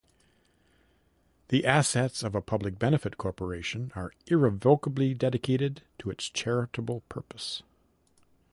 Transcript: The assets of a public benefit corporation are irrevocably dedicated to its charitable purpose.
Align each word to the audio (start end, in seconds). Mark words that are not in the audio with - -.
The 1.49 1.63
assets 1.63 2.23
of 2.23 2.33
a 2.33 2.41
public 2.41 2.79
benefit 2.79 3.19
corporation 3.19 3.91
are 3.95 4.11
irrevocably 4.25 5.13
dedicated 5.13 5.83
to 5.99 6.09
its 6.09 6.27
charitable 6.27 7.03
purpose. 7.07 7.61